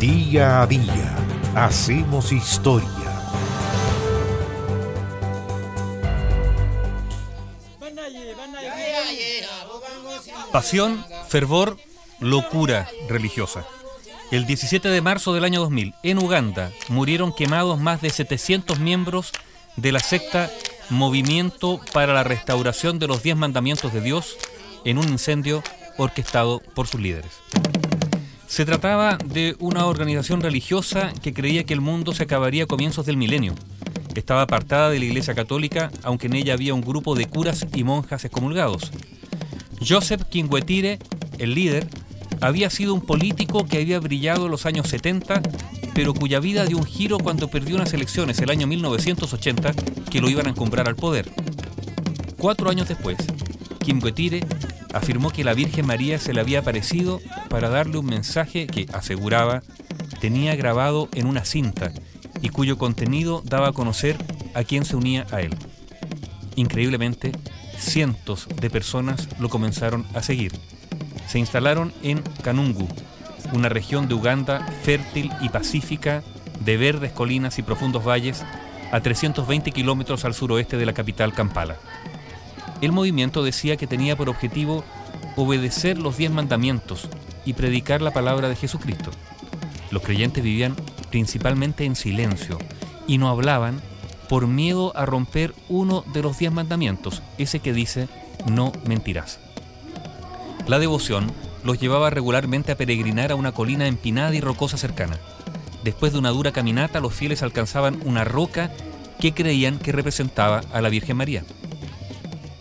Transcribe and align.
Día 0.00 0.62
a 0.62 0.66
día 0.68 1.16
hacemos 1.56 2.30
historia. 2.30 2.88
Pasión, 10.52 11.04
fervor, 11.26 11.78
locura 12.20 12.88
religiosa. 13.08 13.66
El 14.30 14.46
17 14.46 14.88
de 14.88 15.00
marzo 15.00 15.34
del 15.34 15.42
año 15.42 15.58
2000, 15.62 15.94
en 16.04 16.18
Uganda, 16.18 16.70
murieron 16.88 17.34
quemados 17.34 17.80
más 17.80 18.00
de 18.00 18.10
700 18.10 18.78
miembros 18.78 19.32
de 19.74 19.90
la 19.90 19.98
secta 19.98 20.48
Movimiento 20.90 21.80
para 21.92 22.14
la 22.14 22.22
Restauración 22.22 23.00
de 23.00 23.08
los 23.08 23.24
Diez 23.24 23.36
Mandamientos 23.36 23.92
de 23.92 24.00
Dios 24.00 24.36
en 24.84 24.98
un 24.98 25.08
incendio 25.08 25.64
orquestado 25.96 26.60
por 26.74 26.86
sus 26.86 27.00
líderes. 27.00 27.32
Se 28.48 28.64
trataba 28.64 29.18
de 29.18 29.54
una 29.60 29.84
organización 29.84 30.40
religiosa 30.40 31.12
que 31.22 31.34
creía 31.34 31.64
que 31.64 31.74
el 31.74 31.82
mundo 31.82 32.14
se 32.14 32.22
acabaría 32.22 32.64
a 32.64 32.66
comienzos 32.66 33.04
del 33.04 33.18
milenio. 33.18 33.54
Estaba 34.14 34.42
apartada 34.42 34.88
de 34.88 34.98
la 34.98 35.04
Iglesia 35.04 35.34
Católica, 35.34 35.92
aunque 36.02 36.28
en 36.28 36.32
ella 36.32 36.54
había 36.54 36.72
un 36.72 36.80
grupo 36.80 37.14
de 37.14 37.26
curas 37.26 37.66
y 37.74 37.84
monjas 37.84 38.24
excomulgados. 38.24 38.90
Joseph 39.86 40.22
Kingwetire, 40.30 40.98
el 41.38 41.54
líder, 41.54 41.86
había 42.40 42.70
sido 42.70 42.94
un 42.94 43.02
político 43.02 43.66
que 43.66 43.82
había 43.82 44.00
brillado 44.00 44.46
en 44.46 44.50
los 44.50 44.64
años 44.64 44.88
70, 44.88 45.42
pero 45.94 46.14
cuya 46.14 46.40
vida 46.40 46.64
dio 46.64 46.78
un 46.78 46.86
giro 46.86 47.18
cuando 47.18 47.48
perdió 47.48 47.76
unas 47.76 47.92
elecciones 47.92 48.40
el 48.40 48.50
año 48.50 48.66
1980 48.66 49.74
que 50.10 50.20
lo 50.22 50.30
iban 50.30 50.46
a 50.46 50.50
encumbrar 50.50 50.88
al 50.88 50.96
poder. 50.96 51.30
Cuatro 52.38 52.70
años 52.70 52.88
después, 52.88 53.18
Kingwetire 53.84 54.40
afirmó 54.92 55.30
que 55.30 55.44
la 55.44 55.54
Virgen 55.54 55.86
María 55.86 56.18
se 56.18 56.32
le 56.32 56.40
había 56.40 56.60
aparecido 56.60 57.20
para 57.48 57.68
darle 57.68 57.98
un 57.98 58.06
mensaje 58.06 58.66
que, 58.66 58.86
aseguraba, 58.92 59.62
tenía 60.20 60.56
grabado 60.56 61.08
en 61.14 61.26
una 61.26 61.44
cinta 61.44 61.92
y 62.42 62.48
cuyo 62.48 62.78
contenido 62.78 63.42
daba 63.44 63.68
a 63.68 63.72
conocer 63.72 64.16
a 64.54 64.64
quién 64.64 64.84
se 64.84 64.96
unía 64.96 65.26
a 65.30 65.40
él. 65.40 65.54
Increíblemente, 66.56 67.32
cientos 67.78 68.48
de 68.60 68.70
personas 68.70 69.28
lo 69.38 69.48
comenzaron 69.48 70.06
a 70.14 70.22
seguir. 70.22 70.52
Se 71.26 71.38
instalaron 71.38 71.92
en 72.02 72.22
Kanungu, 72.42 72.88
una 73.52 73.68
región 73.68 74.08
de 74.08 74.14
Uganda 74.14 74.66
fértil 74.82 75.30
y 75.40 75.48
pacífica, 75.48 76.22
de 76.64 76.76
verdes 76.76 77.12
colinas 77.12 77.58
y 77.58 77.62
profundos 77.62 78.04
valles, 78.04 78.44
a 78.90 79.00
320 79.00 79.70
kilómetros 79.70 80.24
al 80.24 80.34
suroeste 80.34 80.76
de 80.76 80.86
la 80.86 80.94
capital 80.94 81.32
Kampala. 81.32 81.76
El 82.80 82.92
movimiento 82.92 83.42
decía 83.42 83.76
que 83.76 83.86
tenía 83.86 84.16
por 84.16 84.28
objetivo 84.28 84.84
obedecer 85.36 85.98
los 85.98 86.16
diez 86.16 86.30
mandamientos 86.30 87.08
y 87.44 87.54
predicar 87.54 88.02
la 88.02 88.12
palabra 88.12 88.48
de 88.48 88.56
Jesucristo. 88.56 89.10
Los 89.90 90.02
creyentes 90.02 90.44
vivían 90.44 90.76
principalmente 91.10 91.84
en 91.84 91.96
silencio 91.96 92.58
y 93.06 93.18
no 93.18 93.28
hablaban 93.28 93.80
por 94.28 94.46
miedo 94.46 94.94
a 94.96 95.06
romper 95.06 95.54
uno 95.68 96.04
de 96.12 96.22
los 96.22 96.38
diez 96.38 96.52
mandamientos, 96.52 97.22
ese 97.38 97.60
que 97.60 97.72
dice 97.72 98.08
no 98.46 98.72
mentirás. 98.86 99.40
La 100.66 100.78
devoción 100.78 101.32
los 101.64 101.80
llevaba 101.80 102.10
regularmente 102.10 102.72
a 102.72 102.76
peregrinar 102.76 103.32
a 103.32 103.34
una 103.34 103.52
colina 103.52 103.86
empinada 103.86 104.34
y 104.34 104.40
rocosa 104.40 104.76
cercana. 104.76 105.18
Después 105.82 106.12
de 106.12 106.18
una 106.18 106.30
dura 106.30 106.52
caminata, 106.52 107.00
los 107.00 107.14
fieles 107.14 107.42
alcanzaban 107.42 108.00
una 108.04 108.24
roca 108.24 108.70
que 109.18 109.32
creían 109.32 109.78
que 109.78 109.92
representaba 109.92 110.60
a 110.72 110.80
la 110.80 110.90
Virgen 110.90 111.16
María. 111.16 111.44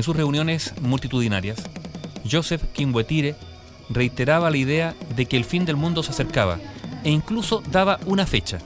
En 0.00 0.04
sus 0.04 0.16
reuniones 0.16 0.72
multitudinarias, 0.80 1.58
Joseph 2.24 2.62
Kimbwetire 2.72 3.34
reiteraba 3.90 4.48
la 4.48 4.56
idea 4.56 4.94
de 5.14 5.26
que 5.26 5.36
el 5.36 5.44
fin 5.44 5.66
del 5.66 5.76
mundo 5.76 6.02
se 6.02 6.12
acercaba 6.12 6.58
e 7.04 7.10
incluso 7.10 7.62
daba 7.70 8.00
una 8.06 8.24
fecha, 8.24 8.60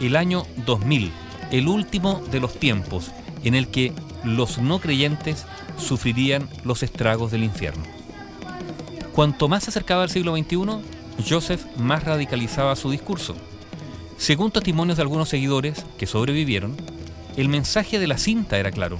el 0.00 0.16
año 0.16 0.46
2000, 0.66 1.12
el 1.52 1.68
último 1.68 2.20
de 2.32 2.40
los 2.40 2.58
tiempos 2.58 3.12
en 3.44 3.54
el 3.54 3.68
que 3.68 3.92
los 4.24 4.58
no 4.58 4.80
creyentes 4.80 5.46
sufrirían 5.78 6.48
los 6.64 6.82
estragos 6.82 7.30
del 7.30 7.44
infierno. 7.44 7.84
Cuanto 9.12 9.46
más 9.46 9.62
se 9.62 9.70
acercaba 9.70 10.02
al 10.02 10.10
siglo 10.10 10.36
XXI, 10.36 10.58
Joseph 11.24 11.66
más 11.76 12.02
radicalizaba 12.02 12.74
su 12.74 12.90
discurso. 12.90 13.36
Según 14.18 14.50
testimonios 14.50 14.96
de 14.96 15.02
algunos 15.02 15.28
seguidores 15.28 15.86
que 15.98 16.08
sobrevivieron, 16.08 16.76
el 17.36 17.48
mensaje 17.48 18.00
de 18.00 18.08
la 18.08 18.18
cinta 18.18 18.58
era 18.58 18.72
claro. 18.72 18.98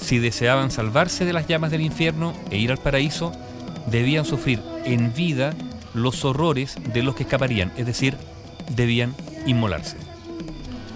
Si 0.00 0.18
deseaban 0.18 0.70
salvarse 0.70 1.24
de 1.24 1.32
las 1.32 1.46
llamas 1.46 1.70
del 1.70 1.82
infierno 1.82 2.34
e 2.50 2.58
ir 2.58 2.70
al 2.70 2.78
paraíso, 2.78 3.32
debían 3.90 4.24
sufrir 4.24 4.60
en 4.84 5.12
vida 5.12 5.54
los 5.94 6.24
horrores 6.24 6.76
de 6.92 7.02
los 7.02 7.14
que 7.14 7.24
escaparían, 7.24 7.72
es 7.76 7.86
decir, 7.86 8.16
debían 8.74 9.14
inmolarse. 9.46 9.96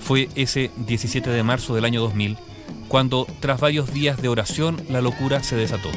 Fue 0.00 0.28
ese 0.34 0.70
17 0.86 1.30
de 1.30 1.42
marzo 1.42 1.74
del 1.74 1.84
año 1.84 2.00
2000 2.00 2.36
cuando, 2.88 3.26
tras 3.40 3.58
varios 3.58 3.92
días 3.94 4.20
de 4.20 4.28
oración, 4.28 4.82
la 4.90 5.00
locura 5.00 5.42
se 5.42 5.56
desató. 5.56 5.88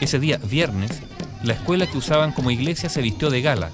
Ese 0.00 0.18
día, 0.18 0.36
viernes, 0.36 1.00
la 1.42 1.54
escuela 1.54 1.86
que 1.86 1.96
usaban 1.96 2.32
como 2.32 2.50
iglesia 2.50 2.90
se 2.90 3.00
vistió 3.00 3.30
de 3.30 3.40
gala, 3.40 3.70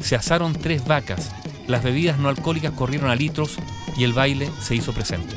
se 0.00 0.14
asaron 0.14 0.52
tres 0.52 0.86
vacas, 0.86 1.32
las 1.66 1.82
bebidas 1.82 2.18
no 2.18 2.28
alcohólicas 2.28 2.72
corrieron 2.72 3.10
a 3.10 3.16
litros 3.16 3.58
y 3.96 4.04
el 4.04 4.12
baile 4.12 4.48
se 4.60 4.76
hizo 4.76 4.92
presente. 4.92 5.34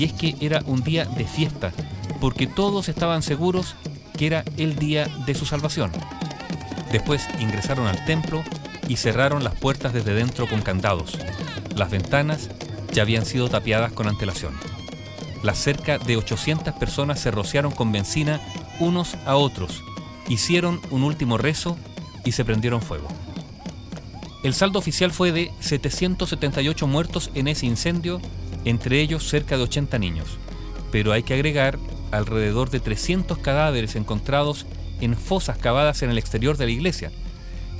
Y 0.00 0.04
es 0.04 0.14
que 0.14 0.34
era 0.40 0.62
un 0.64 0.82
día 0.82 1.04
de 1.04 1.26
fiesta, 1.26 1.74
porque 2.22 2.46
todos 2.46 2.88
estaban 2.88 3.22
seguros 3.22 3.76
que 4.16 4.28
era 4.28 4.44
el 4.56 4.76
día 4.76 5.06
de 5.26 5.34
su 5.34 5.44
salvación. 5.44 5.92
Después 6.90 7.28
ingresaron 7.38 7.86
al 7.86 8.02
templo 8.06 8.42
y 8.88 8.96
cerraron 8.96 9.44
las 9.44 9.56
puertas 9.56 9.92
desde 9.92 10.14
dentro 10.14 10.48
con 10.48 10.62
candados. 10.62 11.18
Las 11.76 11.90
ventanas 11.90 12.48
ya 12.94 13.02
habían 13.02 13.26
sido 13.26 13.50
tapiadas 13.50 13.92
con 13.92 14.08
antelación. 14.08 14.54
Las 15.42 15.58
cerca 15.58 15.98
de 15.98 16.16
800 16.16 16.72
personas 16.76 17.20
se 17.20 17.30
rociaron 17.30 17.70
con 17.70 17.92
benzina 17.92 18.40
unos 18.78 19.18
a 19.26 19.36
otros, 19.36 19.82
hicieron 20.30 20.80
un 20.90 21.02
último 21.02 21.36
rezo 21.36 21.76
y 22.24 22.32
se 22.32 22.46
prendieron 22.46 22.80
fuego. 22.80 23.08
El 24.44 24.54
saldo 24.54 24.78
oficial 24.78 25.10
fue 25.10 25.30
de 25.30 25.52
778 25.60 26.86
muertos 26.86 27.30
en 27.34 27.48
ese 27.48 27.66
incendio, 27.66 28.22
entre 28.64 29.00
ellos 29.00 29.28
cerca 29.28 29.56
de 29.56 29.64
80 29.64 29.98
niños, 29.98 30.38
pero 30.90 31.12
hay 31.12 31.22
que 31.22 31.34
agregar 31.34 31.78
alrededor 32.10 32.70
de 32.70 32.80
300 32.80 33.38
cadáveres 33.38 33.96
encontrados 33.96 34.66
en 35.00 35.16
fosas 35.16 35.58
cavadas 35.58 36.02
en 36.02 36.10
el 36.10 36.18
exterior 36.18 36.56
de 36.56 36.66
la 36.66 36.72
iglesia. 36.72 37.10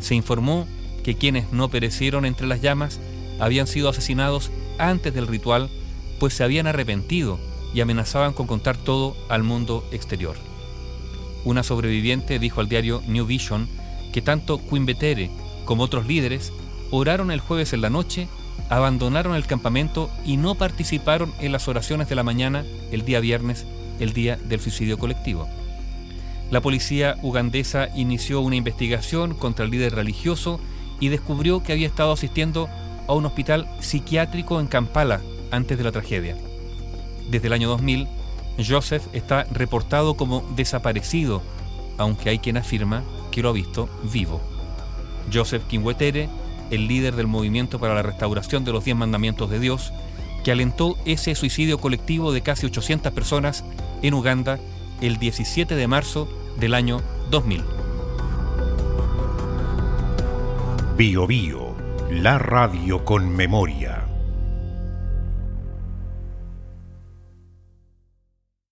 Se 0.01 0.15
informó 0.15 0.67
que 1.05 1.17
quienes 1.17 1.53
no 1.53 1.69
perecieron 1.69 2.25
entre 2.25 2.47
las 2.47 2.63
llamas 2.63 3.01
habían 3.39 3.67
sido 3.67 3.89
asesinados 3.89 4.51
antes 4.79 5.15
del 5.15 5.27
ritual, 5.27 5.71
pues 6.19 6.35
se 6.35 6.45
habían 6.45 6.67
arrepentido 6.67 7.39
y 7.75 7.81
amenazaban 7.81 8.33
con 8.33 8.47
contar 8.47 8.77
todo 8.77 9.17
al 9.29 9.43
mundo 9.43 9.85
exterior. 9.93 10.37
Una 11.45 11.63
sobreviviente 11.63 12.39
dijo 12.39 12.61
al 12.61 12.69
diario 12.69 13.03
New 13.07 13.27
Vision 13.27 13.69
que 14.13 14.23
tanto 14.23 14.59
Quimbetere 14.59 15.31
como 15.65 15.85
otros 15.85 16.07
líderes 16.07 16.53
oraron 16.91 17.31
el 17.31 17.41
jueves 17.41 17.73
en 17.73 17.81
la 17.81 17.91
noche, 17.91 18.29
abandonaron 18.71 19.35
el 19.35 19.47
campamento 19.47 20.11
y 20.25 20.37
no 20.37 20.55
participaron 20.55 21.35
en 21.41 21.53
las 21.53 21.69
oraciones 21.69 22.09
de 22.09 22.15
la 22.15 22.23
mañana 22.23 22.65
el 22.93 23.05
día 23.05 23.21
viernes, 23.21 23.67
el 23.99 24.13
día 24.13 24.37
del 24.37 24.61
suicidio 24.61 24.97
colectivo. 24.97 25.49
La 26.51 26.61
policía 26.61 27.17
ugandesa 27.23 27.89
inició 27.97 28.41
una 28.41 28.57
investigación 28.57 29.35
contra 29.35 29.65
el 29.65 29.73
líder 29.73 29.95
religioso 29.97 30.61
y 31.01 31.09
descubrió 31.09 31.63
que 31.63 31.73
había 31.73 31.89
estado 31.89 32.13
asistiendo 32.13 32.69
a 33.09 33.13
un 33.13 33.27
hospital 33.27 33.69
psiquiátrico 33.81 34.61
en 34.61 34.69
Kampala 34.69 35.21
antes 35.51 35.77
de 35.77 35.85
la 35.85 35.93
tragedia. 35.93 36.37
Desde 37.29 37.49
el 37.49 37.53
año 37.53 37.69
2000, 37.69 38.07
Joseph 38.65 39.07
está 39.13 39.45
reportado 39.51 40.15
como 40.15 40.43
desaparecido, 40.55 41.43
aunque 41.99 42.31
hay 42.31 42.39
quien 42.39 42.57
afirma 42.57 43.03
que 43.33 43.43
lo 43.43 43.49
ha 43.49 43.53
visto 43.53 43.89
vivo. 44.13 44.41
Joseph 45.33 45.65
Kingwetere, 45.67 46.29
el 46.71 46.89
líder 46.89 47.17
del 47.17 47.27
movimiento 47.27 47.79
para 47.79 47.95
la 47.95 48.03
restauración 48.03 48.65
de 48.65 48.73
los 48.73 48.85
diez 48.85 48.97
mandamientos 48.97 49.51
de 49.51 49.61
Dios, 49.61 49.93
que 50.45 50.53
alentó 50.53 50.97
ese 51.05 51.35
suicidio 51.35 51.79
colectivo 51.79 52.33
de 52.33 52.43
casi 52.43 52.67
800 52.67 53.13
personas 53.13 53.65
en 54.03 54.15
Uganda 54.15 54.59
el 55.01 55.19
17 55.19 55.75
de 55.75 55.87
marzo 55.87 56.29
del 56.59 56.75
año 56.75 57.01
2000. 57.31 57.63
Bio 60.97 61.27
Bio, 61.27 61.75
la 62.11 62.39
radio 62.39 63.05
con 63.05 63.29
memoria. 63.31 64.10